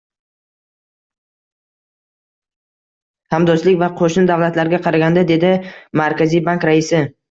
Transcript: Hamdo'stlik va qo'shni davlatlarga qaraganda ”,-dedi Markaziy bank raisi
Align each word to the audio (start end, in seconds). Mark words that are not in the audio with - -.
Hamdo'stlik 3.35 3.79
va 3.81 3.93
qo'shni 4.03 4.27
davlatlarga 4.35 4.85
qaraganda 4.89 5.29
”,-dedi 5.35 5.57
Markaziy 6.03 6.49
bank 6.53 6.73
raisi 6.73 7.09